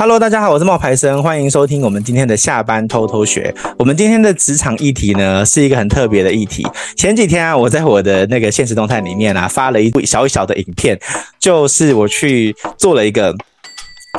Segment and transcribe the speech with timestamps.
[0.00, 3.52] Hello，大家好，我是冒牌生，欢迎收听我们今天的下班偷偷学。
[3.76, 6.64] 我们今天的职场议题呢，是一个很特别的议题。
[6.96, 10.96] 前几天啊，我在我的那个现实动态里面啊，发了一部小小的影片，
[11.40, 13.34] 就是我去做了一个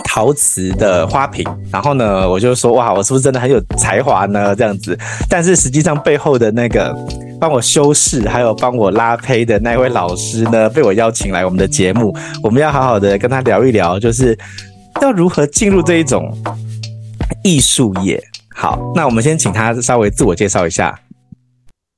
[0.04, 1.48] 陶瓷的花瓶。
[1.72, 4.54] 然后呢，我就说哇，我是不是真的很有才华呢？
[4.54, 5.00] 这样子，
[5.30, 6.94] 但是实际上背后的那个
[7.40, 14.38] 帮我修饰还有帮我拉胚的那位老师呢，被我邀请来我们的节目，我们要好好的跟他聊一聊，就是。
[15.02, 16.32] 要如何进入这一种
[17.44, 18.22] 艺术业？
[18.54, 21.00] 好，那我们先请他稍微自我介绍一下。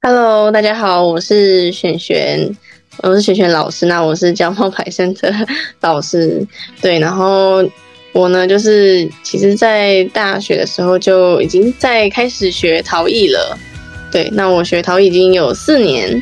[0.04, 2.56] Hello，大家好，我是璇璇，
[3.02, 3.88] 我是璇璇老师。
[3.88, 5.34] 那我是教冒牌生的
[5.82, 6.46] 老师，
[6.80, 7.00] 对。
[7.00, 7.68] 然后
[8.14, 13.58] 我呢，就是其实，在大学的时候就已经在开始学陶艺了。
[14.12, 16.22] 对，那我学陶艺已经有四年。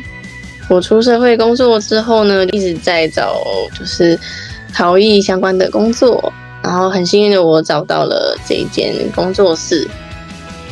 [0.70, 3.42] 我出社会工作之后呢，一直在找
[3.78, 4.18] 就是
[4.74, 6.32] 陶艺相关的工作。
[6.70, 9.90] 然后很幸运的我找到了这一间工作室，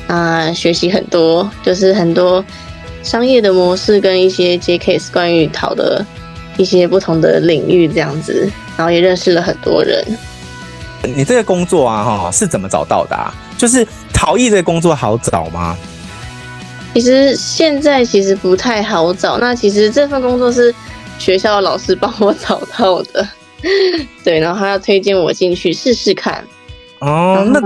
[0.06, 2.46] 啊、呃，学习很多，就是很多
[3.02, 6.06] 商业的模式跟一些 J case 关于淘的
[6.56, 10.06] 一些不同的领域这样子，然后也认识了很多人。
[11.16, 13.34] 你这个工作啊，哈，是怎么找到的啊？
[13.58, 15.76] 就是陶艺这个工作好找吗？
[16.94, 19.40] 其实现在其实不太好找。
[19.40, 20.72] 那其实这份工作是
[21.18, 23.28] 学校的老师帮我找到的。
[24.24, 26.44] 对，然后他要推荐我进去试试看。
[27.00, 27.62] 哦，那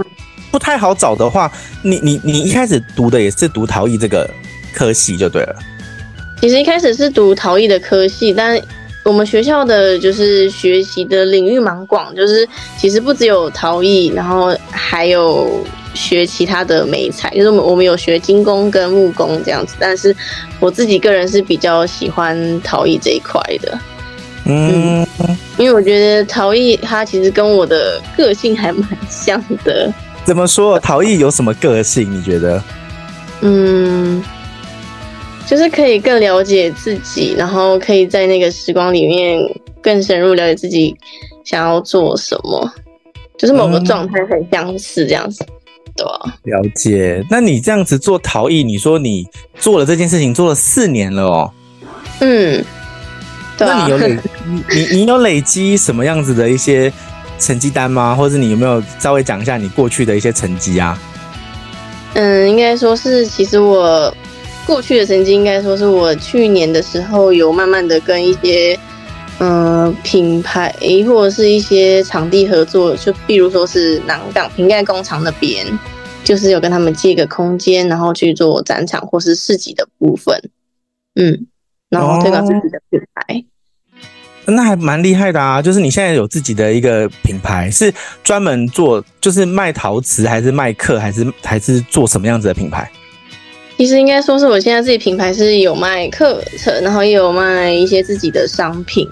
[0.52, 4.30] 不太好找的话，你你你一开始读的也是读陶艺这个
[4.74, 5.56] 科系就对了。
[6.42, 8.60] 其实一开始是读陶艺的科系，但
[9.04, 19.76] 我们学校的就是学习的领域蛮广，就是其实不只有陶艺，然后还有学其他的美材，就是我们我们有学金工跟木工这样子。
[19.80, 20.16] 但是
[20.60, 23.80] 我自己个人是比较喜欢陶艺这一块的。
[24.46, 25.06] 嗯，
[25.58, 29.94] 因为我觉得陶艺它其实跟我的个性还蛮像的。
[30.26, 30.80] 怎么说？
[30.80, 32.12] 陶艺有什么个性？
[32.12, 32.62] 你觉得？
[33.42, 34.24] 嗯，
[35.48, 39.40] 就是可以更了解自己，然后可以在那个时光里面
[39.82, 40.96] 更深入了解自己
[41.44, 42.72] 想要做什么，
[43.38, 45.54] 就是某个状态很相似这样子，嗯、
[45.98, 46.38] 对吧？
[46.44, 47.24] 了解。
[47.30, 49.26] 那你这样子做陶艺，你说你
[49.60, 51.52] 做了这件事情做了四年了哦。
[52.20, 52.64] 嗯。
[53.66, 54.20] 那你有累
[54.70, 56.92] 你你有累积什么样子的一些
[57.40, 58.16] 成绩单吗？
[58.16, 61.00] 或者你有没有稍微讲一下你过去的一些成绩啊？
[62.14, 64.14] 嗯，应该说是，其实我
[64.66, 68.78] 过去的成绩，应该说是我去年的时候有慢慢的跟一些
[69.40, 70.76] 嗯、呃、品牌
[71.08, 75.66] 或者是一些场地合作，就比如说是南港瓶盖工厂那边，
[76.24, 80.38] 就是有跟他们借个空间，然后去做展场或是市集的部分，
[81.16, 81.48] 嗯，
[81.92, 83.36] 然后推广自己的品牌。
[83.36, 83.44] 哦
[84.46, 85.62] 那还蛮厉害的啊！
[85.62, 87.94] 就是你现在有自己的一个品牌，是
[88.24, 92.90] 专门做就是卖陶瓷，还是卖课，还是还是做什么样子的品牌？
[93.78, 99.08] 其实应该说是我现在自己品牌是有卖课程，然后也有卖一些自己的商品。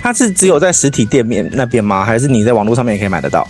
[0.00, 2.04] 它是只有在实体店面那边吗？
[2.04, 3.48] 还是你在网络上面也可以买得到？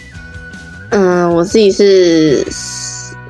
[0.90, 2.46] 嗯，我自己是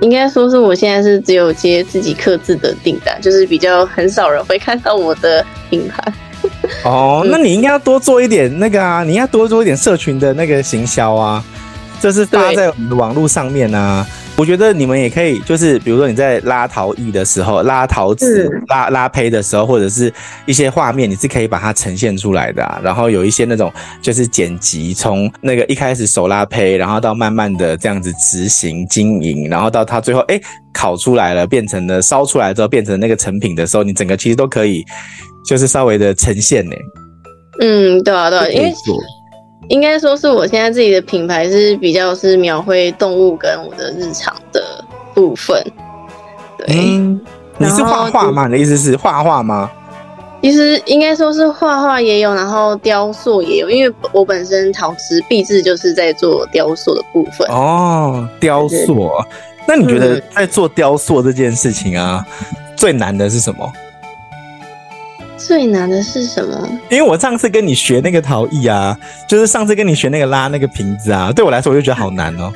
[0.02, 6.02] 应该说是我现在是只有接自己克制的订单，就是比较很少人会看到我的品牌。
[6.84, 11.44] 哦，那你应该要多做一点那个啊，你应该多做一点社群的那个行销啊，
[12.00, 14.06] 就是发在我们的网络上面啊。
[14.38, 20.12] 我觉得你们也可以，就是比如说你在拉陶艺的时候，拉陶瓷、拉拉胚的时候，或者是
[20.46, 22.80] 一些画面，你是可以把它呈现出来的啊。
[22.80, 30.40] 然后有一些那种就是剪辑，从那个一开始手拉胚，然后到慢慢的这样子执行经营，然后到它最后哎
[30.72, 34.84] 烤出来了，变成了烧出来之后变成那个成品的时候，你整个其实都可以。
[35.46, 36.76] 就是稍微的呈现呢，
[37.60, 38.70] 嗯，对啊，对啊，因为
[39.66, 44.62] 应该说是我现在自己的品牌是比较是描绘动物跟我的日常的
[45.14, 45.60] 部分。
[46.56, 47.20] 对，嗯、
[47.58, 48.46] 你是画画吗？
[48.46, 49.70] 你的意思是画画吗？
[50.40, 57.46] 其实应该说是画画也有，然后雕塑也有，因为我本身陶瓷壁制就是在做雕塑的部分。
[57.48, 59.10] 哦，雕塑，
[59.66, 63.70] 那你觉得在做雕塑这件事情啊，嗯、最难的是什么？
[65.38, 66.68] 最难的是什么？
[66.90, 68.98] 因为我上次跟你学那个陶艺啊，
[69.28, 72.52] 就是上次跟你学那个拉那个瓶子啊，对我来说我就觉得好难哦。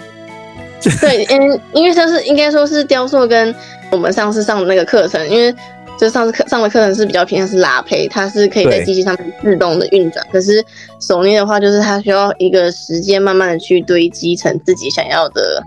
[1.01, 3.55] 对， 嗯，因为就是应该说是雕塑跟
[3.91, 5.55] 我们上次上的那个课程，因为
[5.99, 10.27] 就上次课上的课程是比较偏向是拉胚，它是可以在机器上面自动的运转。
[10.33, 10.65] 可是
[11.01, 15.63] 手捏的话，就是它需要一个时间慢慢的去堆积成自己想要的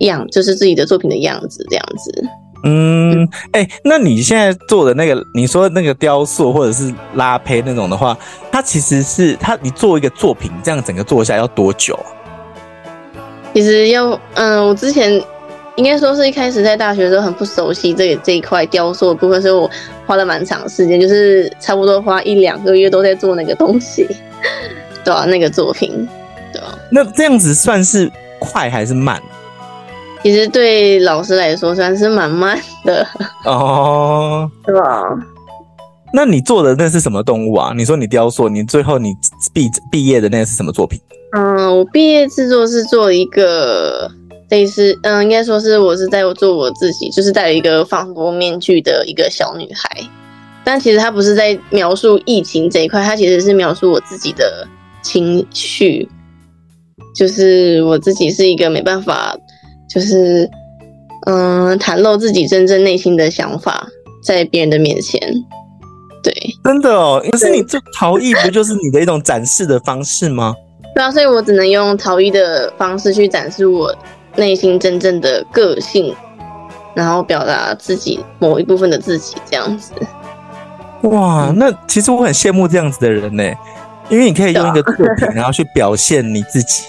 [0.00, 2.24] 样，就是自己的作品的样子这样子。
[2.68, 8.18] 嗯，哎、欸，那你现在做的那个，你说那个雕塑或者是拉胚那种的话，
[8.50, 12.10] 它其实是它，你做一个作品这样整个做下来要多久啊？
[13.54, 15.22] 其实要，嗯、呃，我之前
[15.76, 19.70] 应该说是一开始在大学的时候很不熟悉这个这一块雕塑的部分，所以我
[20.04, 24.04] 花了蛮长时间，就是差不多花一两个月都在做那个东西，
[25.04, 26.08] 对啊，那个作品，
[26.52, 26.76] 对啊。
[26.90, 28.10] 那这样子算是
[28.40, 29.22] 快还是慢？
[30.22, 33.06] 其实对老师来说算是蛮慢的
[33.44, 35.02] 哦，是吧？
[36.12, 37.72] 那你做的那是什么动物啊？
[37.76, 39.14] 你说你雕塑，你最后你
[39.52, 41.00] 毕毕业的那个是什么作品？
[41.36, 44.10] 嗯，我毕业制作是做一个
[44.48, 50.02] 类似，嗯，应该说是我是在做我自己，就是戴了一个防毒面具的一个小女孩。
[50.64, 54.66] 但其实她不是在描述疫情这一块，她其实是描述我自己的
[55.02, 56.08] 情绪，
[57.14, 59.36] 就是我自己是一个没办法。
[59.88, 60.48] 就是，
[61.26, 63.86] 嗯，袒露自己真正内心的想法
[64.22, 65.20] 在别人的面前，
[66.22, 66.32] 对，
[66.64, 67.22] 真的哦。
[67.30, 70.54] 可是你这陶艺不就是你的一种展示的方式吗？
[70.94, 73.94] 对啊，所以我只能用陶艺的方式去展示我
[74.34, 76.14] 内心真正的个性，
[76.94, 79.92] 然后表达自己某一部分的自己，这样子。
[81.02, 83.44] 哇，那其实我很羡慕这样子的人呢，
[84.08, 86.84] 因为你可以用一个作品， 然后去表现你自己。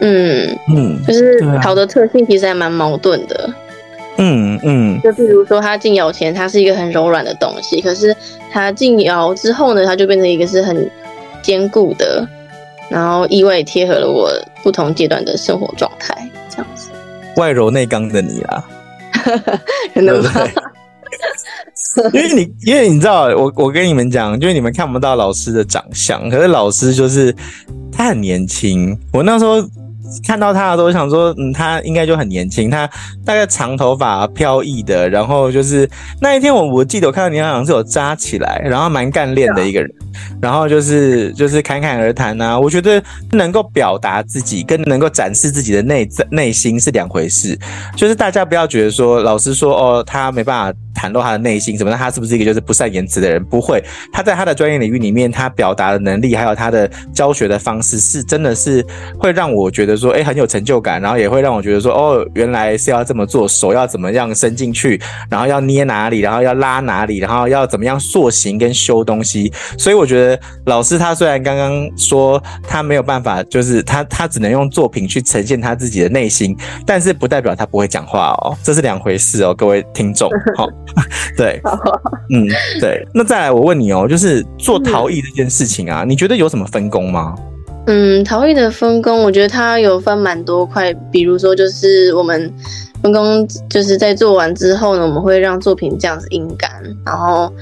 [0.00, 3.50] 嗯嗯，就是陶的特性其实还蛮矛盾的。
[4.18, 8.16] 嗯嗯，就比如说它进窑前，它是一个很柔软的东西，可是
[8.50, 10.90] 它进窑之后呢，它就变成一个是很
[11.42, 12.26] 坚固的，
[12.88, 14.30] 然后意外贴合了我
[14.62, 16.16] 不同阶段的生活状态，
[16.48, 16.88] 这样子。
[17.36, 18.64] 外柔内刚的你啦，
[19.92, 20.48] 可能吧？
[22.14, 27.34] 因为你，因为你知道，我我跟你们讲，就是你们看不到老师的长相，可是老师就是
[27.92, 29.62] 他很年轻，我那时候。
[30.26, 32.88] 看到他的时候，我想说，嗯，他应该就很年轻，他
[33.24, 35.88] 大概长头发飘逸的，然后就是
[36.20, 39.90] 那一天我我记得我看到你好像是有扎起来，然后蛮干练的一个人，
[40.40, 47.58] 然后就是就是侃侃而谈啊，我觉得能够表达自己跟能够展示自己的内在内心是两回事，
[47.96, 50.78] 就是大家不要觉得说老师说哦他没办法。
[50.96, 51.90] 袒露他的内心什么？
[51.90, 53.44] 那他是不是一个就是不善言辞的人？
[53.44, 58.82] 不会，他在他的专业领域里面，他表达的能力还有他的教学的方式，是真的是
[59.18, 61.00] 会让我觉得说，哎，很有成就感。
[61.00, 65.00] 然后也会让我觉得说，哦，原来是要这么做，手要怎么样伸进去，
[65.30, 69.52] 然后要捏哪里，然后要拉哪里，然后要怎么样塑形跟修东西。
[69.78, 80.66] 所以我觉得老师他虽然刚刚说他没有办法，就是他他只能用作品去呈现他自己的内心，但是不代表他不会讲话哦，这是两回事哦，各位听众，好。
[81.36, 81.60] 对，
[82.32, 82.48] 嗯，
[82.80, 83.06] 对。
[83.12, 87.34] 那再来，我问你哦，就是做陶艺这件事情啊，你觉得有什么分工吗？
[87.86, 90.92] 嗯，陶艺的分工，我觉得它有分蛮多块。
[91.10, 92.52] 比如说，就是我们
[93.02, 96.70] 分工，就是在做完之后呢，我们会让作品这样子阴干，
[97.04, 97.52] 然后，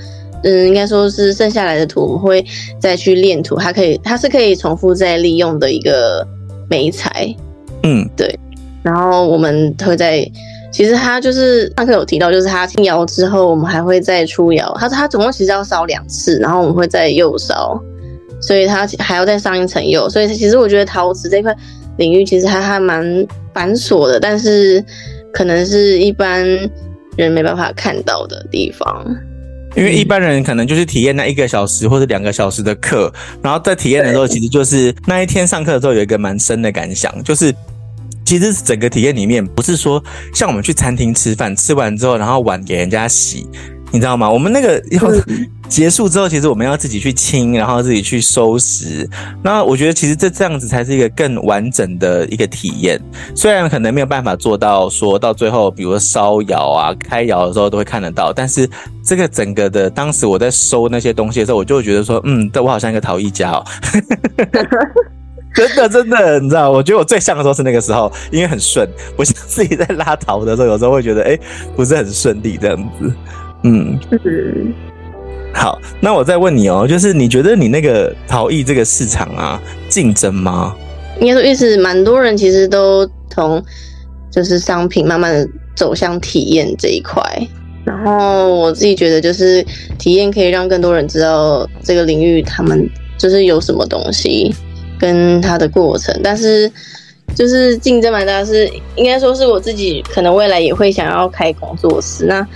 [0.42, 2.44] 嗯，应该说是剩下来的图，我们会
[2.80, 6.26] 再去练图，它可以，它是可以重复再利用的一个
[6.68, 7.34] 媒材。
[7.82, 8.38] 嗯，对。
[8.82, 10.26] 然后我们会在。
[10.72, 14.74] 其实它就是上课有提到，就是它进窑之后，我们还会再出窑。
[14.76, 17.80] 他说他总共其实要烧两次，然后我们会再釉烧，
[18.46, 20.08] 所以他还要再上一层釉。
[20.08, 21.54] 所以其实我觉得陶瓷这块
[21.98, 23.04] 领域其实还还蛮
[23.52, 24.84] 繁琐的，但是
[25.32, 26.46] 可能是一般
[27.16, 29.04] 人没办法看到的地方。
[29.76, 33.12] 因为一般人可能就是体验那一个小时或者两个小时的课，
[33.42, 37.54] 然后在体验的时候，其实就是那一天上课的时候有一个蛮深的感想，就是。
[38.26, 43.46] 其实整个体验里面，不是说像我们去餐厅吃饭，吃完之后，然后碗给人家洗，
[43.92, 44.30] 你知道吗？
[44.30, 45.02] 我们那个要
[45.74, 49.10] 结束之后，其实我们要自己去清，然后自己去收拾。
[49.42, 52.96] 那我觉得，其实这这样子才是一个更完整的一个体验。
[53.34, 58.70] 虽然可能没有办法做到说到最后，比如说烧窑啊、开窑的时候都会看得到，但是
[59.04, 63.64] 这个整个的，当时我在收那些东西的时候，我就会觉得说，嗯，对，我好像一个陶艺家哦。
[65.56, 68.88] 真的真的，你知道，我觉得我最像的时候是那个时候，因为很顺。
[69.16, 71.36] 我像自己在拉陶的时候，有时候会觉得，哎、
[71.74, 73.12] 不是很顺利这样子。
[73.64, 74.72] 嗯，嗯。
[75.54, 80.74] 好，那我再问你哦，就是你觉得你那个陶艺这个市场啊，竞争吗？
[81.20, 83.64] 应该说，意思蛮多人其实都从
[84.30, 87.22] 就是商品慢慢的走向体验这一块。
[87.84, 89.64] 然后我自己觉得，就是
[89.98, 94.54] 体验可以让更多人知道这个领域他们就是有什么东西。
[94.96, 96.70] 跟他的过程，但是
[97.34, 102.24] 就是竞争蛮大，是应该说是我自己可能未来也会想要开工作室。
[102.24, 102.46] 那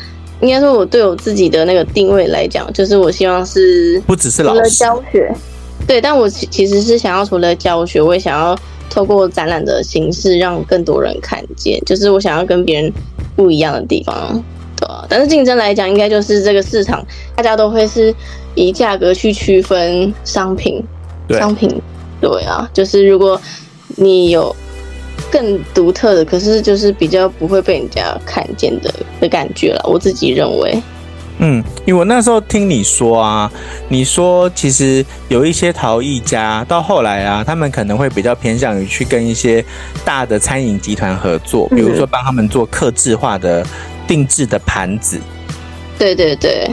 [0.40, 5.32] 应该说我对我自己的那个定位来讲，就是我希望是不只是老师教学，
[5.86, 8.56] 对，但我其其实是想要除了教学，我也想要
[8.88, 12.92] 透过展览的形式让更多人看见，就是我想要跟别人
[13.34, 14.42] 不一样的地方，
[14.76, 15.06] 对吧？
[15.08, 17.04] 但是竞争来讲，应该就是这个市场
[17.34, 18.14] 大家都会是
[18.54, 20.82] 以价格去区分商品，
[21.26, 21.68] 对商品。
[22.20, 23.40] 对啊，就是如果
[23.94, 24.54] 你有
[25.30, 29.80] 更独特的，可是就是比较不会被人家看见的的感觉了。
[29.88, 30.80] 我自己认为。
[31.40, 33.48] 嗯，因为我那时候听你说啊，
[33.88, 39.64] 你说其实有一些陶艺家到后来啊，他们可能会比较偏向于去跟一些
[40.04, 43.64] 大的餐饮集团合作，比如说帮他们做客制化的
[44.06, 45.20] 定制的盘子。
[45.96, 46.68] 对对对。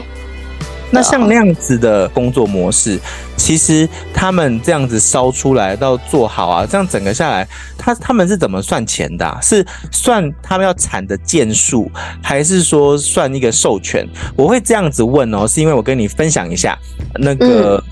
[0.92, 3.00] 那像那样子的工作模式，
[3.36, 9.40] 其实他们这样子烧出来到做好啊，这样整个下来，他他们是怎么算钱的啊？
[9.42, 11.92] 是算他们要产的件数，
[12.24, 14.08] 还是说算一个授权？
[14.36, 16.78] 我会这样子问哦，是因为我跟你分享一下
[17.16, 17.84] 那个。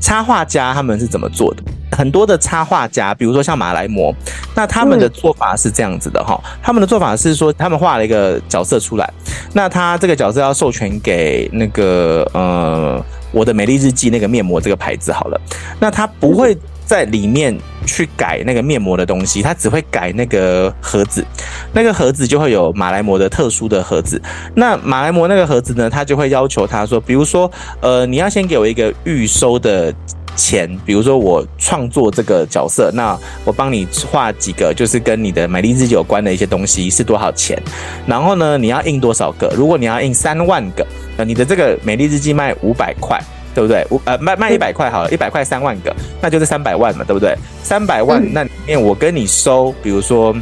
[0.00, 1.62] 插画家他们是怎么做的？
[1.92, 4.14] 很多的插画家，比如说像马来模，
[4.54, 6.40] 那他们的做法是这样子的哈。
[6.62, 9.12] 他们的做法是说，他们画了一个角色出来，
[9.52, 15.40] 那他这个角色要授权给那个呃，我的美丽日记那个面膜这个牌子好了，
[15.78, 17.56] 那他不会在里面
[17.86, 21.24] 去改那个面膜的东西，他只会改那个盒子，
[21.72, 24.20] 那个盒子就会有马来模的特殊的盒子。
[24.54, 29.94] 那马来模那个盒子呢，他就会要求他说，比如说，呃，你要先给我一个预收的
[30.36, 37.60] 钱，比如说我创作这个角色，那我帮你画几个，就是跟你的美丽日记有关的一些东西是多少钱？
[38.06, 39.52] 然后呢，你要印多少个？
[39.56, 40.86] 如果你要印三万个，
[41.16, 43.20] 呃，你的这个美丽日记卖五百块。
[43.54, 43.86] 对不对？
[43.90, 47.36] 我呃卖卖一百块好了，一百块三万个，那就是三百万嘛，对不对？
[47.62, 50.34] 三百万，那里面我跟你收，比如说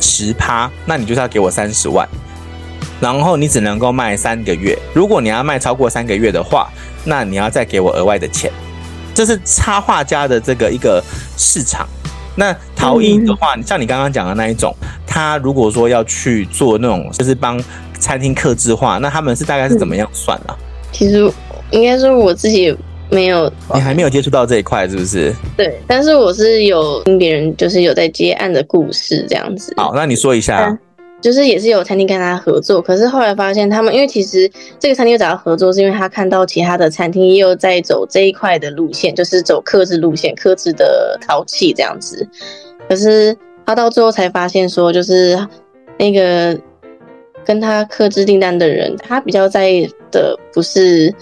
[0.00, 2.08] 十趴，那你就是要给我三十万，
[3.00, 4.78] 然后你只能够卖三个月。
[4.94, 6.70] 如果你要卖超过三个月的话，
[7.04, 8.52] 那你要再给我额外的钱。
[9.16, 11.02] 这是插画家的这个一个
[11.36, 11.88] 市场。
[12.36, 14.72] 那陶艺的话，像你刚刚讲的那一种，
[15.06, 17.58] 他如果说要去做那种，就是帮
[17.98, 20.54] 餐厅刻制化，那他们是大概是怎么样算啊？
[20.92, 21.28] 其实。
[21.72, 22.72] 应该说我自己
[23.10, 25.34] 没有，你还没有接触到这一块，是不是？
[25.56, 29.74] 对，但是我是有听别人就是有在接案的故事这样子。
[29.76, 30.78] 好，那你说一下，
[31.20, 42.28] 就是也是有餐厅跟他合作，可是后来发现他们，因为其实这个餐厅又找他合作，是因为他看到其他的餐厅也有在走这一块的路线，就是走克制路线，克制的淘气这样子。
[42.88, 45.38] 可是他到最后才发现说，就是
[45.98, 46.58] 那个
[47.44, 51.12] 跟他克制订单的人，他比较在意的不是。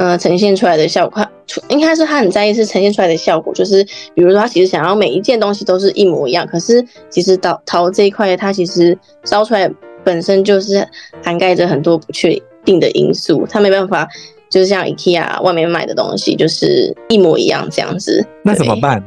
[0.00, 1.22] 呃，呈现出来的效果，
[1.68, 9.70] 应该是他很在意是呈现出来的效果，就是比如说他其实想要每一件东西都是一模一样，可是其实陶陶这一块，它其实烧出来
[10.02, 10.88] 本身就是
[11.22, 14.08] 涵盖着很多不确定的因素，他没办法，
[14.48, 18.24] 就是像 IKEA 外面买的东西就是一模一样这样子。
[18.42, 19.04] 那怎么办？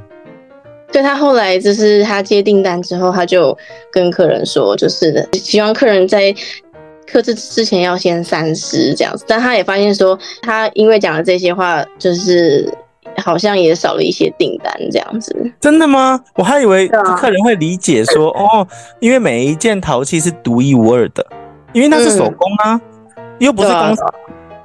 [0.91, 3.57] 对，他后来就是他接订单之后，他就
[3.91, 6.31] 跟客人说，就是希望客人在。
[7.05, 12.67] 客制之前要先三思这样子，但他也发现说，他因为讲了这些话，就是
[13.17, 15.35] 好像也少了一些订单这样子。
[15.59, 16.19] 真的吗？
[16.35, 18.67] 我还以为客人会理解说，哦，
[18.99, 21.25] 因为每一件陶器是独一无二的，
[21.73, 22.79] 因为那是手工啊，
[23.17, 24.13] 嗯、又不是工厂。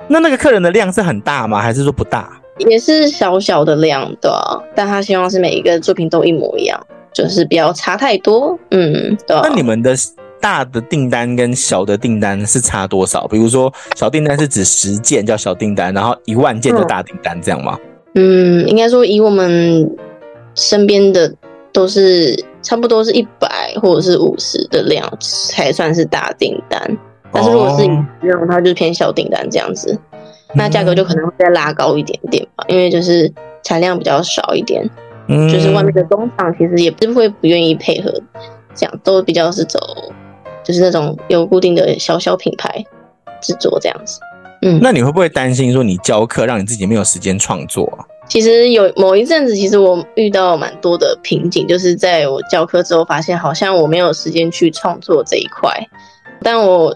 [0.07, 1.61] 那那个客人的量是很大吗？
[1.61, 2.30] 还是说不大？
[2.59, 4.57] 也是小小的量，的啊。
[4.75, 6.80] 但他希望是每一个作品都一模一样，
[7.12, 8.59] 就是不要差太多。
[8.71, 9.42] 嗯，对啊。
[9.45, 9.95] 那你们的？
[10.40, 13.26] 大的订单跟小的订单是差多少？
[13.28, 17.78] 比如说小订单是指十件叫小订单，然后一万件就大订单，这样吗？
[18.14, 19.88] 嗯，应该说以我们
[20.54, 21.33] 身边的
[21.73, 26.80] 都是差不多是一百或者是五十的量才算是大订单，
[27.30, 27.88] 但是如果是以
[28.23, 29.97] 这种，它就是偏小订单这样子，
[30.54, 33.30] 那价格就可能会再拉高一点点吧，因为就是
[33.62, 34.88] 产量比较少一点，
[35.28, 38.12] 嗯，就是外面的工厂其实也不会不愿意配合，
[38.75, 39.78] 这样都比较是走。
[40.68, 42.84] 就是那种有固定的小小品牌
[43.40, 44.20] 制作这样子，
[44.60, 48.04] 嗯，那你会不会担心说你教课让你自己没有时间创作啊？
[48.28, 55.70] 其实有某一阵子，其实我遇到蛮多的瓶颈，就是在我教课之后，发现好像我没有时间去创作这一块。
[56.42, 56.94] 但我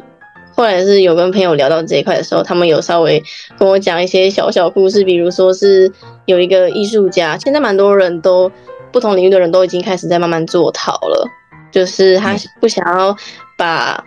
[0.54, 3.22] 后来是有跟朋友聊到这一块的时候，他们有稍微
[3.58, 5.90] 跟我讲一些小小故事，比如说是
[6.26, 8.52] 有一个艺术家，现在蛮多人都
[8.92, 11.26] 不同领域的人都已经开始在慢慢做陶了，
[11.70, 13.16] 就是他不想要。
[13.62, 14.02] 把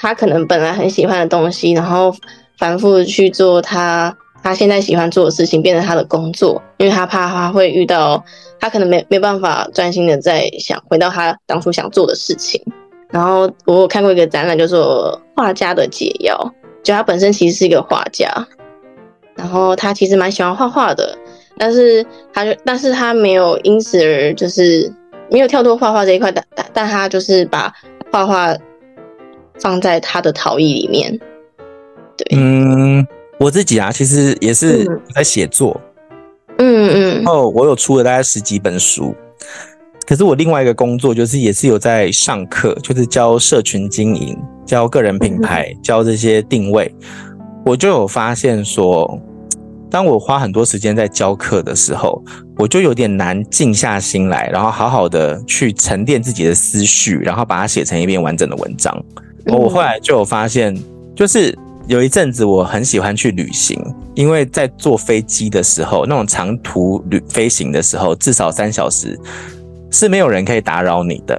[0.00, 2.14] 他可能本来很喜欢的东西，然后
[2.56, 8.24] 反复去做他他现在喜欢做的事情，变成他的工作，因为他怕他会遇到
[8.60, 12.62] 他可能没没办法专心的在想回到他当初想做的事情。
[13.10, 16.36] 然后我有看过一个展览，叫做《画家的解药》，
[16.84, 18.32] 就他本身其实是一个画家，
[19.34, 21.18] 然后他其实蛮喜欢画画的，
[21.58, 24.92] 但是他就但是他没有因此而就是
[25.28, 27.74] 没有跳脱画画这一块，但但但他就是把
[28.12, 28.56] 画画。
[29.60, 31.18] 放在他的陶艺里面，
[32.16, 33.06] 对，嗯，
[33.38, 35.80] 我自己啊，其实也是在写作，
[36.58, 39.14] 嗯嗯，然后我有出了大概十几本书，
[40.06, 46.94] 可是我另外一个工作就是也是有在上课，就是教社群经营、教个人品牌、教这些定位。
[47.64, 49.20] 我就有发现说，
[49.90, 52.22] 当我花很多时间在教课的时候，
[52.56, 59.04] 我就有点难静下心来，然后好好的去沉淀自己的思绪，然后把它写成一篇完整的文章。
[59.48, 60.76] 我后来就有发现，
[61.16, 63.82] 就是有一阵子我很喜欢去旅行，
[64.14, 69.18] 因为在坐飞机的时候，那种长途旅飞行的时候，至少三小时。
[69.90, 71.34] 是没有人可以打扰你的，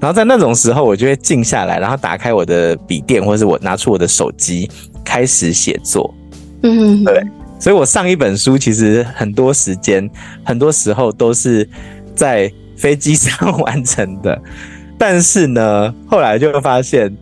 [0.00, 4.70] 然后在那种时候，我就会静下来，然后打开我的笔电，或者是我拿出我的手机，
[5.04, 6.14] 开始写作。
[6.62, 7.22] 嗯，对，
[7.58, 10.08] 所以我上一本书其实很多时间，
[10.42, 11.68] 很多时候都是
[12.14, 14.40] 在飞机上 完成的。
[14.96, 17.14] 但是呢，后来就会发现，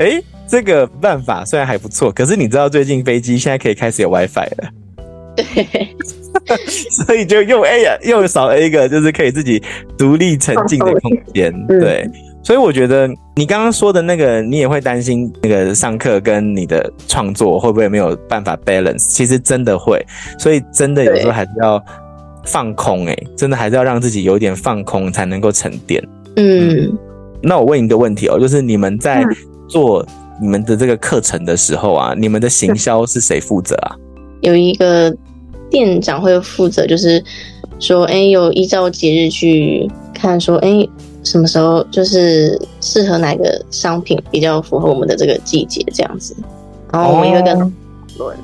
[0.00, 4.70] 诶，这个办法虽然还不错，可是你知道最近飞机现在可以开始有 WiFi 了。
[5.36, 5.88] 对。
[6.90, 9.62] 所以就又哎呀，又少了一个，就是可以自己
[9.98, 11.52] 独立沉浸的空间。
[11.66, 12.08] 对，
[12.42, 19.06] 所以我觉得你刚刚说的那个，你也会担心那个上课跟你的创作会不会没有办法 balance？
[19.08, 20.04] 其实真的会，
[20.38, 21.82] 所以真的有时候还是要
[22.44, 23.06] 放空。
[23.06, 26.02] 哎，真的还是要让自己有点放空，才能够沉淀。
[26.36, 26.96] 嗯，
[27.42, 29.24] 那我问一个问题哦，就是你们在
[29.70, 30.04] 做
[30.40, 33.96] 你们的这个课程的时候啊，你们的行销是谁负责啊？
[34.42, 35.16] 有一个。
[35.70, 37.22] 店长会负责，就是
[37.78, 40.84] 说，哎，有依照节日去看，说，哎，
[41.22, 46.34] 什么时候就是适合哪个商品比较符合我们的这个季节这样子，
[46.92, 47.70] 然后我们也会跟他讨
[48.24, 48.36] 论，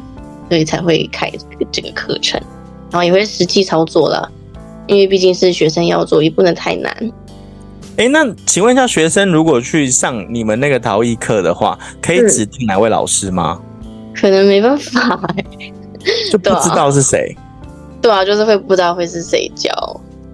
[0.49, 1.29] 所以才会开
[1.73, 2.41] 这个课程，
[2.93, 4.31] 然后也会实际操作了，
[4.87, 6.97] 因为毕竟是学生要做，也不能太难。
[7.97, 13.61] 哎，那请问一下，学生如果去上你们那个陶艺课的话，可以指定哪位老师吗？
[14.15, 15.45] 可能没办法欸。
[16.31, 17.37] 就不知道是谁，
[18.01, 19.73] 对啊，就是会不知道会是谁教。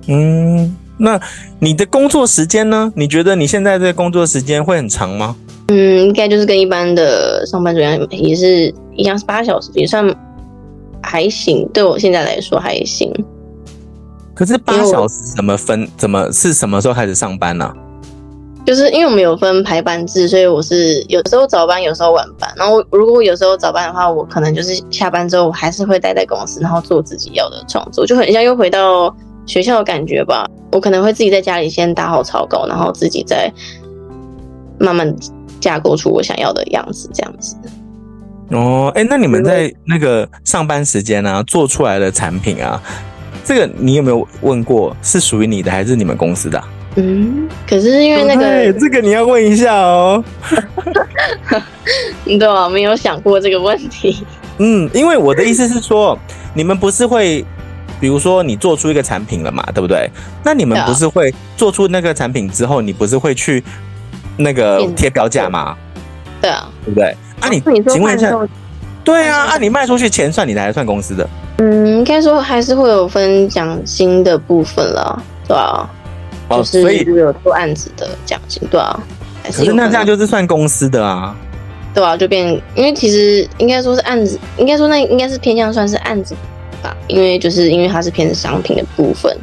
[0.07, 1.19] 嗯，那
[1.61, 2.92] 你的工作时间呢？
[2.95, 5.35] 你觉得你现在这个工作时间会很长吗？
[5.68, 10.05] 嗯，应该就是跟一般的上班族一样，也是一样是八小时，也算
[11.03, 11.66] 还行。
[11.72, 13.11] 对我现在来说还行。
[14.35, 15.88] 可是八小时怎么分？
[15.97, 17.73] 怎么是什么时候开始上班呢？
[18.64, 22.49] 就是因为我们有分排班制，所以我是有时候早班，有时候晚班。
[22.57, 29.12] 然后如果有时候早班的话，我可能就是下班之后，我还是会待在公司，然后做自己要的创作，就很像又回到
[29.47, 30.47] 学校的感觉吧。
[30.71, 33.53] 我可能会自己在家里先打好草稿，然后自己再
[34.79, 35.12] 慢慢
[35.61, 37.57] 架构出我想要的样子，这样子。
[38.51, 42.81] 哦，哎，那你们在那个上班时间啊，做出来的产品啊，
[43.44, 46.68] 这个你有没有问过，是属于你的还是你们公司的啊？
[46.96, 50.22] 嗯，可是因为那个，对，这个你要问一下哦。
[52.24, 54.24] 对啊，没有想过这个问题。
[54.59, 56.18] 嗯，因为我的意思是说，
[56.55, 57.44] 你们不是会，
[57.98, 60.09] 比如说你做出一个产品了嘛，对不对？
[60.44, 63.62] 那你们不是会做出那个产品之后，你不是会去
[64.37, 65.74] 那个贴标价吗？
[66.40, 67.16] 对啊，对不对？
[67.40, 68.31] 啊，你请问一下，
[69.05, 71.29] 对啊，啊，你卖出去钱算你的还是算公司的？
[71.59, 75.88] 嗯，应该说还是会有分奖金的部分了，对吧？
[76.51, 78.99] 就是有做案子的奖金，对啊，
[79.45, 81.35] 可是那这样就是算公司的啊，
[81.95, 86.35] 对啊，就变，因为其实应该说是案子，应该说那应该是偏向算是案子
[86.83, 89.35] 吧，因为就是因为它是偏商品的部分。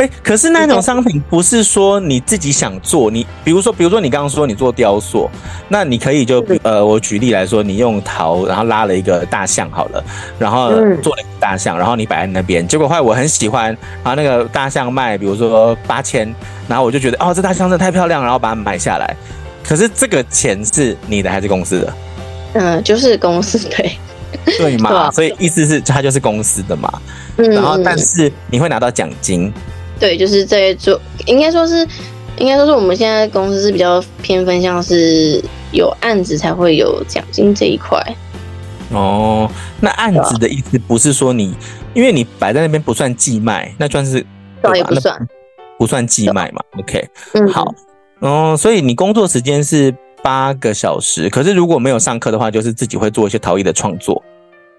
[0.00, 5.28] 哎、欸，可是那种商品不是说你自己想做，你比如说，比如说你刚刚说你做雕塑，
[5.68, 10.02] 那你可以就呃，我举例来说，你用陶，然后拉了一个大象好了，
[10.38, 10.70] 然后
[11.02, 13.66] 做了一个大象，然后你摆在那边，结果后来我很喜欢，
[14.02, 16.34] 然后那个大象卖，比如说八千，
[16.66, 19.14] 然后我就觉得哦，这大象真的太漂亮，然后把它买下来。
[19.62, 21.94] 可是这个钱是你的还是公司的？
[22.54, 23.98] 嗯，就是公司对，
[24.56, 25.10] 对嘛？
[25.12, 26.90] 所以意思是它就是公司的嘛。
[27.36, 29.52] 然后但是你会拿到奖金。
[30.00, 31.86] 对，就是在做，应该说是，
[32.38, 35.40] 应该说是我们现在公司是比较偏分向是
[35.72, 38.02] 有案子才会有奖金这一块。
[38.92, 41.54] 哦，那案子的意思不是说你，
[41.92, 44.24] 因为你摆在那边不算寄卖，那算是
[44.62, 44.76] 对吧？
[44.76, 45.28] 也不算，
[45.78, 46.62] 不算寄卖嘛。
[46.78, 47.74] OK，嗯，好，
[48.20, 54.20] 哦，所以你工作时间是八个小时，可是如果没有上课的话，就是自己会做一些陶艺的创作。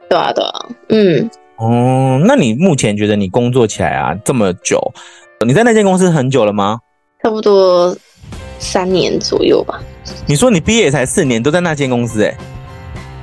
[0.09, 1.29] 对啊，对啊，嗯。
[1.61, 4.81] 哦，那你目前觉得你工作起来啊这么久，
[5.45, 6.79] 你在那间公司很久了吗？
[7.21, 7.95] 差不多
[8.57, 9.79] 三年左右吧。
[10.25, 12.35] 你说你毕业才四年，都在那间公司哎？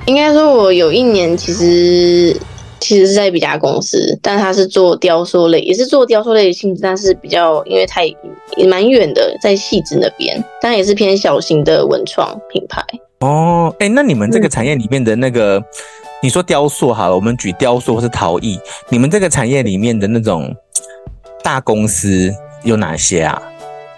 [0.07, 2.33] 应该说，我有一年其实
[2.79, 8.05] 其实是在一家公司，但他是做雕塑类，也是做雕塑类的性质，但是比较因为太
[8.57, 12.81] 也蛮远的，在汐止那边，但也是偏小型的文创品牌。
[13.19, 15.59] 哦，哎，那你们这个产业里面的那个。
[15.59, 15.65] 嗯
[16.21, 20.55] 你说雕塑好了，我们举雕塑或是陶艺，你们这个产业里面的那种
[21.43, 23.41] 大公司有哪些啊？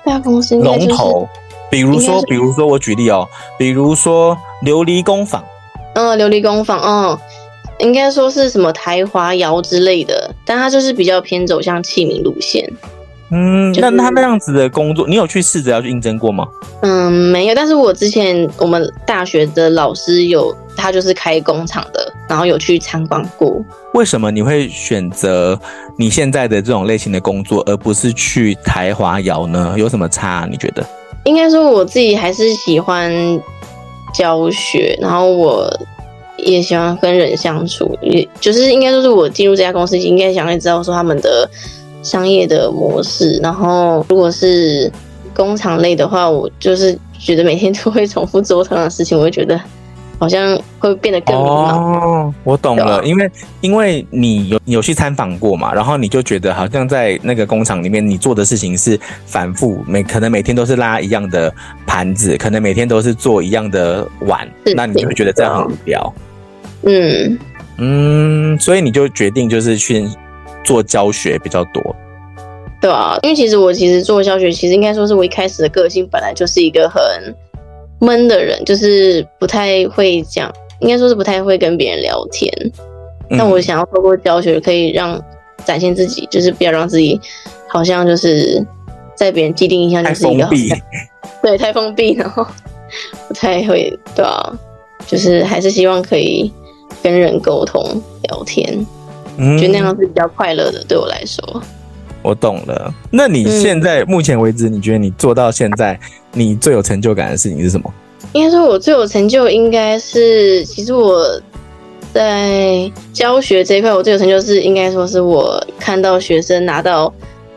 [0.05, 1.27] 大公司龙头，
[1.71, 3.27] 比如说，比如说我举例哦，
[3.59, 5.43] 比如说琉璃工坊，
[5.95, 7.19] 嗯，琉璃工坊，嗯，
[7.79, 12.71] 应该说是什么台华窑之类的，但它就是比较偏走向器皿路线。
[13.33, 16.45] 嗯，那他那样子的工作，你有去试着要去应征过吗？
[16.83, 17.55] 嗯，没有。
[17.55, 23.55] 但是我之前我们大学的老师有，他就是开工厂的，然后有去参观过。
[23.95, 25.59] 为什么你会选择
[25.97, 29.75] 你现在的这种类型的工作，而不是去台华窑呢？
[29.77, 30.49] 有什么差？
[30.51, 30.85] 你觉得？
[31.25, 33.13] 应该说我自己还是喜欢
[34.15, 35.71] 教学，然后我
[36.39, 41.49] 也喜欢跟人相处，也就是应该说是我进入这家公司，应该想要知道说他们的。
[42.03, 44.91] 商业的模式，然后如果是
[45.37, 49.61] 工厂类的话，我就是觉得每天都会重复做同样的事情，我会觉得
[50.21, 51.75] 好像会变得更迷茫。
[51.75, 53.31] 哦，我懂了，啊、因为
[53.61, 61.53] 因为你有有去参访过嘛，然后你就觉得好像在那个工厂里面，你做的事情是反复，每可能每天都是拉一样的
[61.85, 66.15] 盘子，可能每天都是做一样的碗，那你就会觉得这样很无聊。
[66.83, 67.39] 嗯
[67.79, 70.07] 嗯，所以你就决定就是去。
[70.63, 71.97] 做教学比较多，
[72.83, 77.01] 对啊，因为其实我其实做教学，其实应该说是我一开始的个性本来就是一个很
[78.01, 82.53] 闷的人，就是不太会讲，应该说是不太会跟别人聊天。
[83.31, 85.23] 但我想要透过教学，可以让
[85.65, 87.21] 展现自己，就是不要让自己
[87.69, 88.61] 好像就是
[89.15, 90.69] 在别人既定印象就是一个封闭，
[91.41, 92.45] 对，太封闭，然后
[93.29, 94.53] 不太会，对啊，
[95.07, 96.53] 就是还是希望可以
[97.03, 97.85] 跟人沟通
[98.25, 98.85] 聊天。
[99.37, 101.63] 嗯，觉得那样是比较快乐的，对我来说。
[102.23, 102.93] 我懂了。
[103.11, 105.99] 那你现在目前为止，你觉得你做到现在，
[106.33, 107.93] 你最有成就感的事情是什么？
[108.33, 111.27] 应该说，我最有成就应该是，其实我
[112.13, 117.13] 在教学这一块，我最有成就是应该说是我看到学生拿到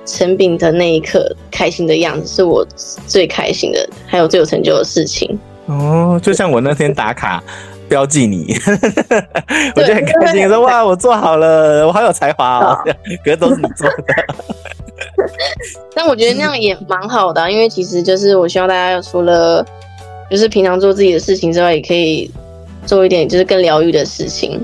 [0.06, 2.66] 成品的那一刻开心的样子，是我
[3.08, 5.38] 最开心的，还有最有成就的事情。
[5.66, 7.44] 哦，就像我那天打卡。
[7.94, 8.56] 标记你，
[9.76, 12.76] 我就很开心，说哇，我做好了，我好有才华哦，
[13.24, 14.04] 可是都是你做的。
[15.94, 19.64] 但我觉得那样也蛮好的啊，因为其实就是我希望大家除了
[20.28, 22.32] 就是平常做自己的事情之外，也可以
[22.84, 24.60] 做一点就是更疗愈的事情。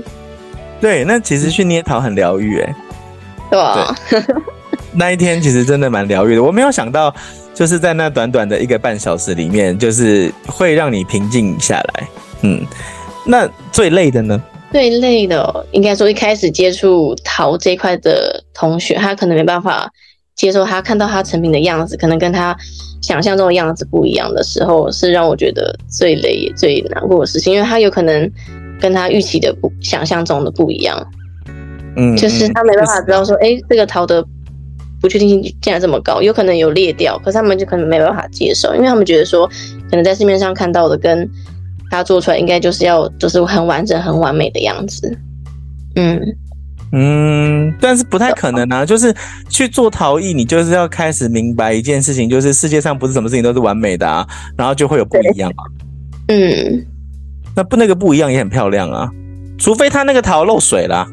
[0.80, 2.74] 对，那其实去捏陶很疗愈哎，
[3.48, 3.94] 对吧？
[4.92, 7.14] 那一天其实真的蛮疗愈的，我没有想到
[7.54, 12.08] 就是在那短短的一个半小时里面，就是会让你平静下来，
[12.42, 12.66] 嗯。
[13.24, 14.40] 那最累的呢？
[14.72, 19.90] 最累的、哦、应该说一开始接触陶这块的同学，他可能没办法
[20.36, 22.56] 接受他看到他成品的样子，可能跟他
[23.02, 28.30] 想象中的样子不一样的时候，是让我觉得最累也最难过的事情，因为他有可能
[28.80, 31.04] 跟他预期的不想象中的不一样。
[31.96, 34.24] 嗯，就是他没办法知道说，哎、欸，这个陶的
[35.00, 39.48] 不确定性竟然这么高，有可能有裂掉，可是他们就可能没办法接受，因为他们觉得说，
[39.90, 41.28] 可能在市面上看到的跟
[41.90, 45.18] 他做出来应该就是要就是很完整、很完美的样子，
[45.96, 46.20] 嗯
[46.92, 48.84] 嗯，但是不太可能啊！
[48.84, 49.14] 就是
[49.48, 54.26] 去做陶艺，你就是要开始明白一件事情，就是世界上不是什么事情都是完美的啊，
[54.56, 55.62] 然后就会有不一样啊。
[56.26, 56.84] 嗯，
[57.54, 59.08] 那不那个不一样也很漂亮啊，
[59.56, 61.06] 除非他那个陶漏水啦。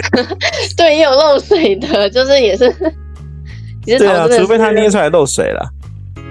[0.76, 2.70] 对，也有漏水的，就是也是，
[3.86, 5.66] 对啊，除非他捏出来漏水了。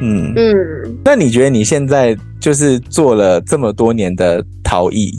[0.02, 5.18] 嗯嗯，那你觉得你现在就是做了这么多年的陶艺，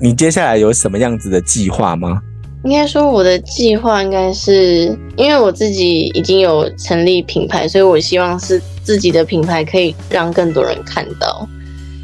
[0.00, 2.20] 你接下来有什么样子的计划吗？
[2.64, 11.46] 应该说我的计划应该是，因为我自己已经有成立品牌，所以我希望是自己的品牌可以让更多人看到。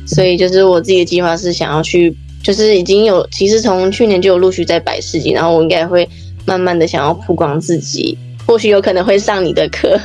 [0.06, 6.06] 所以就是我自己的计划是想要去，就是已经有，其实从去年就有陆续在摆市集，然后我应该会
[6.44, 9.98] 慢慢的想要曝光自己，或许有可能会上你的课。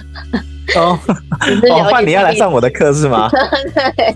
[0.75, 0.97] 哦，
[1.71, 3.29] 哦，换你要来上我的课是吗？
[3.95, 4.15] 对，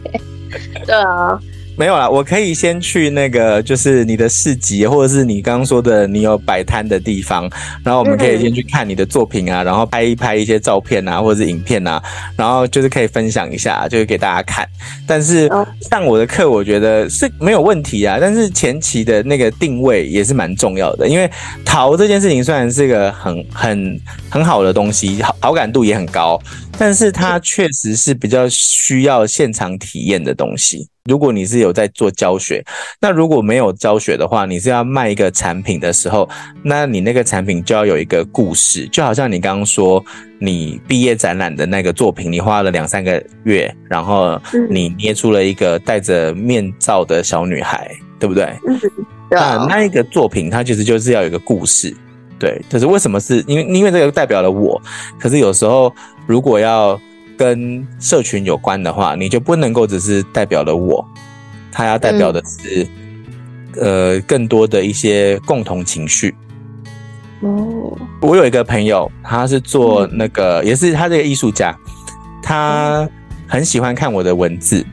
[0.86, 1.40] 对啊。
[1.80, 7.50] 没有啦，我可以先去那个，就是你的市集，或者是你刚刚说的你有摆摊的地方，
[7.86, 12.04] 然后我们可以先去看你的作品啊，然后拍一拍一些照片啊，或者是影片啊，
[12.36, 14.68] 然后就是可以分享一下，就是给大家看。
[15.08, 15.50] 但是
[15.90, 21.32] 上我的课，我觉得是没有问题啊，但是前期的那个定位也是蛮重要的，因为
[21.64, 26.38] 淘这件事情虽然是一个很很很好的东西，好好感度也很高，
[26.80, 30.88] 但是它确实是比较需要现场体验的东西。
[31.10, 32.64] 如果你是有在做教学，
[33.02, 36.30] 那如果没有教学的话，你是要卖一个产品的时候，
[36.64, 40.04] 那你那个产品就要有一个故事，就好像你刚刚说
[40.40, 44.40] 你毕业展览的那个作品，你花了两三个月，然后
[44.70, 48.46] 你捏出了一个戴着面罩的小女孩，对不对？
[48.68, 48.80] 嗯，
[49.32, 51.94] 那那一个作品它其实就是要有一个故事，
[52.40, 54.82] 对，就是为什么是因为因为这个代表了我，
[55.20, 55.94] 可是有时候
[56.26, 57.00] 如果要
[57.38, 61.06] 跟社群有关的话，你就不能够只是代表了我，
[61.72, 62.88] 它要代表的是、
[63.76, 66.34] 嗯、呃更多的一些共同情绪。
[67.42, 71.74] 哦，我有一个朋友，他是做那个，嗯、也是他这个艺术家，
[72.42, 73.08] 他
[73.48, 74.86] 很喜欢看我的文字，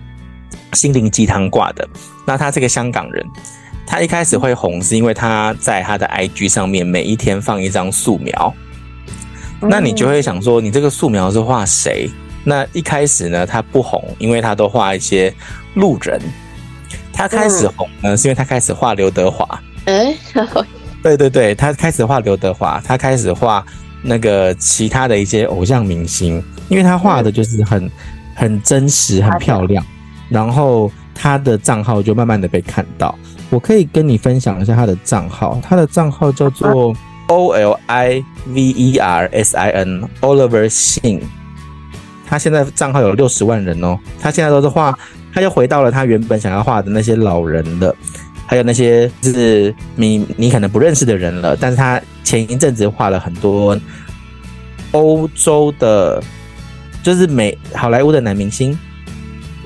[0.73, 1.89] 心灵鸡汤挂的。
[2.25, 3.25] 那他是个香港人，
[3.87, 8.53] 他一开始会红，是因为他在他的 IG 上面每一天放一张素描。
[9.61, 12.11] 那你就会想说，你这个素描是画谁？
[12.45, 15.33] 那一开始呢，他不红，因为他都画一些
[15.75, 16.21] 路人。
[17.13, 19.49] 他开始红呢，是因为他开始画刘德华。
[19.87, 20.15] 哎，
[21.03, 23.65] 对对对，他开始画刘德华，他开始画
[24.03, 27.91] 那个其他的一些偶像明星，因为他画的就是很
[28.35, 29.85] 很真实、很漂亮，
[30.29, 33.19] 然后他的账号就慢慢的被看到。
[33.51, 36.95] 我可以跟你分享一下他的账号，他的账号叫做
[37.29, 41.23] O L I V E R S I N Oliver Singh
[42.27, 44.97] 他现在账号有六十万人哦，他现在都是画，
[45.33, 47.95] 他又回到了他原本想要画的那些老人的。
[48.49, 53.77] 还有那些就是你你可能不认识的人了，但是他前一阵子画了很多
[54.93, 56.23] 欧洲的，
[57.03, 58.79] 就是美好莱坞的男明星，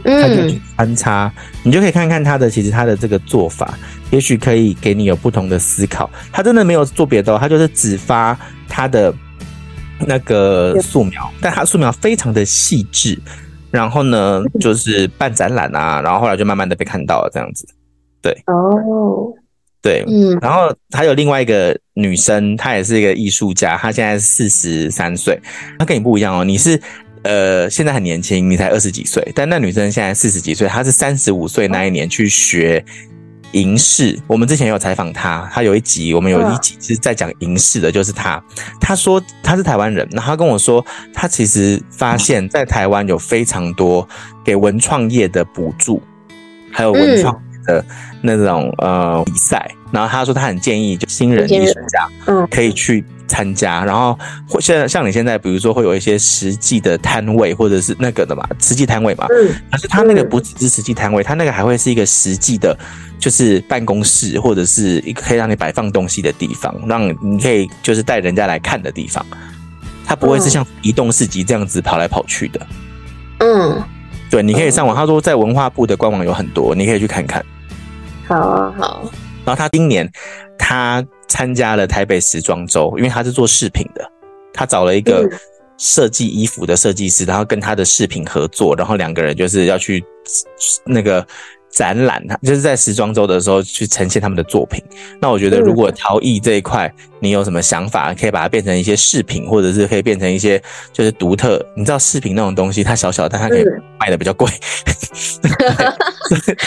[0.04, 1.32] 他就去穿插，
[1.62, 3.78] 你就可以看看他的其实他的这个做法，
[4.10, 6.10] 也许可以给你有不同的思考。
[6.32, 9.14] 他真的没有做别的，他就是只发他的
[10.06, 13.18] 那个素描，但他素描非常的细致，
[13.70, 17.66] 然后呢就是办展览啊，然后后来就慢慢的被看到了这样子。
[18.22, 18.32] 对。
[18.46, 19.32] 哦，
[19.82, 25.40] 对，嗯，然后还有另外一个女生，她也是一个艺术家，她现在四十三岁，
[25.78, 26.78] 她跟你不一样哦，你是
[27.22, 32.84] 呃现在很年轻，你才二十几岁，但那女生现在四十几岁，她是三十五岁那一年去学
[33.52, 34.18] 银饰。
[34.26, 38.42] 我们之前有采访她，她有一集，我们有一集是在讲银饰的，就是她，
[38.80, 44.08] 她说她是台湾人，然后她跟我说，她其实发现在台湾有非常多
[44.44, 46.02] 给文创业的补助，
[46.72, 47.40] 还有文创。
[47.66, 47.84] 的
[48.22, 62.76] 那种呃比赛，然后她说她很建议就新人艺术家嗯可以去参加，然后会现在像你现在比如说会有一些实际的摊位或者是那个的嘛实际摊位嘛，嗯，可是他那个不只是实际摊位，他那个还会是一个实际的，
[63.20, 69.24] 就是办公室或者是一个可以让你摆放东西的地方，让你可以就是带人家来看的地方，
[70.04, 72.66] 他不会是像移动市集这样子跑来跑去的，
[73.38, 73.82] 嗯。
[74.30, 74.94] 对，你可以上网。
[74.94, 77.44] 他说在文化部的官网有很多，你可以去看看。
[78.28, 79.02] 好啊，好。
[79.44, 80.08] 然后他今年
[80.56, 84.06] 他参加了台北时装周，因为他是做饰品的，
[84.52, 85.26] 他找了一个
[85.78, 90.04] 设计衣服的设计师，然后跟他的饰品合作，然后两个人就是要去
[90.84, 91.26] 那个。
[91.72, 94.82] 展览，他就是在时装周的时候去呈现他们的作品。
[95.22, 100.60] 那我觉得，如果陶艺这一块你有什么想法，可以把它变成一些饰品，或者是可以变成一些
[100.92, 101.64] 就是独特。
[101.76, 103.64] 你知道饰品那种东西，它小小，但它可以
[104.00, 104.50] 卖的比较贵。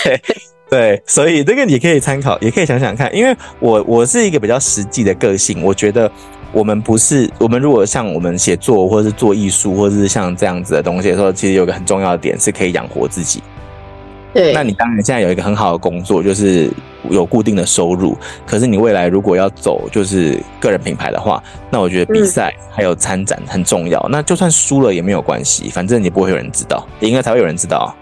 [0.05, 0.21] 对
[0.73, 3.15] 对，所以这个你可以参考，也可以想想看。
[3.15, 6.11] 因为我我是一个比较实际的个性，我觉得
[6.51, 13.43] 我们不是我们如果像我们写作，或者是做艺术，或者是像这样子的东西的时候，其实有个很重要的点是可以养活自己。
[14.33, 16.71] 对，那你当然现在有一个很好的工作，就是
[17.07, 18.17] 有固定的收入。
[18.43, 23.99] 可是你未来如果要走就是个人品牌的话，那我觉得比赛还有参展很重要。
[24.07, 27.95] 嗯、那就算输了也没有关系，反正你不会有人知道，赢了才会有人知道。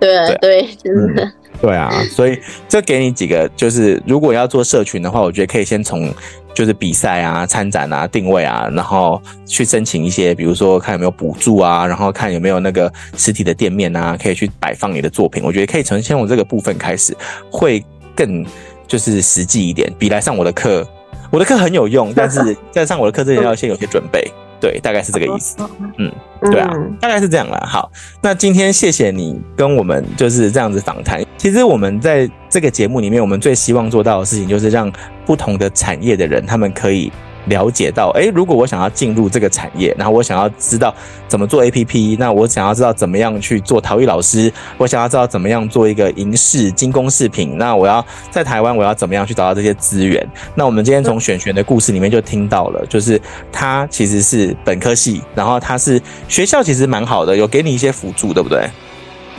[0.00, 1.32] 对 啊，对，真的。
[1.60, 2.38] 对啊，所以
[2.68, 6.12] 这给你几个，就是如果要做社群的话，我觉得可以先从
[6.54, 15.42] 就是比赛啊、参展啊、定位啊，然后去申请一些，比如说看有没有补助啊，然后看有没有那个实体的店面啊，可以去摆放你的作品。
[15.44, 17.16] 我觉得可以从先从这个部分开始，
[17.50, 18.44] 会更
[18.86, 20.86] 就是实际一点，比来上我的课，
[21.30, 24.30] 我的课很有用，但是 在上我的课之前要先有些准备。
[24.60, 25.56] 对，大概是这个意思。
[25.98, 26.10] 嗯，
[26.50, 27.62] 对啊，大概是这样啦。
[27.66, 27.90] 好，
[28.20, 31.24] 那今天谢谢你跟我们就是这样子访谈。
[31.36, 34.90] 其实我们在这个节目里面，我们最希望做到的事情，就是让
[35.24, 37.12] 不同的产业的人，他们可以。
[37.46, 40.94] 了解到，诶，如果我想要进入这个产业，然后我想要知道
[41.28, 50.26] 怎么做 APP，那我想要知道怎么样去做陶艺老师，我想要知道怎么样做一个银饰精工饰品，那我要在台湾，我要怎么样去找到这些资源？
[50.54, 53.20] 那我们今天从选璇的故事里面就听到了，就是
[53.52, 58.68] 他其实是本科系，然后他是学校其实蛮好的，有给你一些辅助，对不对？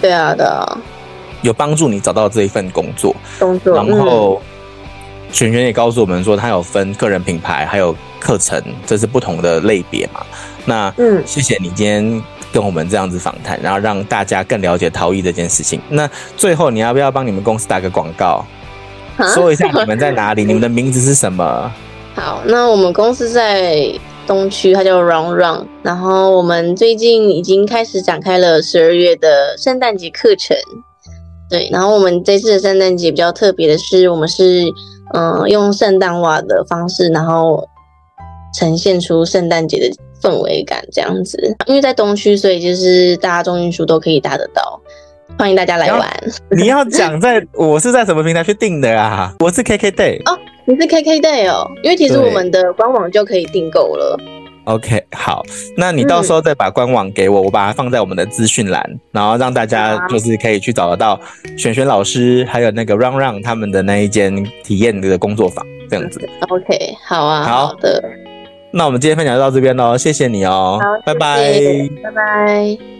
[0.01, 0.77] 对啊，对啊，
[1.41, 4.41] 有帮助你找到这一份工作，工作，然后。
[5.31, 10.25] 璇璇也告诉我们说，他有分个人品牌，还有课程，这是不同的类别嘛。
[10.65, 15.79] 那嗯，谢谢你今天跟我们这样子访谈，然后让大家更了解陶艺这件事情。
[15.89, 18.45] 那最后你要不要帮你们公司打个广告，
[19.33, 21.71] 说一下你们在哪里， 你们的名字是什么？
[22.15, 23.93] 好，那我们公司在
[24.25, 25.67] 东区，它叫 Run Run。
[25.83, 30.57] 然后我们最近已经开始展开了十二月的圣诞节课程。
[31.49, 34.63] 对，然后我们这次的圣诞节比较特别的是，我们是
[35.13, 37.67] 嗯、呃、用圣诞袜的方式，然后
[38.53, 41.55] 呈现出圣诞节的氛围感这样子。
[41.65, 44.81] 因为在东区，所以就是大众运输都可以搭得到，
[45.37, 46.23] 欢迎大家来玩。
[46.51, 49.33] 你要讲在我是在什么平台去订的啊？
[49.39, 54.17] 我是 KKday 哦，你是 KKday 哦，因为其实我们的官网就可以订购了。
[54.67, 55.43] OK，好，
[55.77, 61.17] 那你到时候再把官网给我，嗯、我把它放在我们的资讯栏，然后让大家就是可以去找得到
[61.57, 66.19] 璇璇老师，还有那个 Run Run 他们的那一间体验的工作坊，这样子。
[66.49, 68.03] OK，好啊，好，好的。
[68.71, 71.53] 那我们今天分享就到这边喽，谢谢你哦，好，拜拜，
[72.03, 72.96] 拜拜。